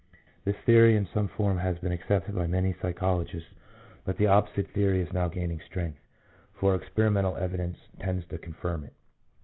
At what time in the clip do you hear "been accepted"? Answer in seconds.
1.77-2.33